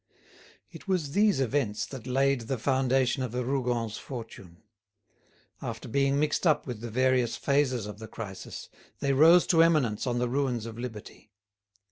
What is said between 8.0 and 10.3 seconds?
crisis, they rose to eminence on the